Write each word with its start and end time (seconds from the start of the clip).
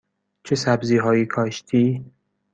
چه 0.43 0.55
سبزی 0.55 0.97
هایی 0.97 1.25
کاشتی؟ 1.25 2.05